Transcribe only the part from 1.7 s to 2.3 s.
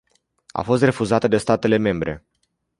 membre.